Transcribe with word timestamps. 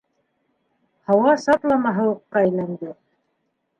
Һауа 1.11 1.35
сатлама 1.43 1.93
һыуыҡҡа 1.99 2.43
әйләнде. 2.47 2.95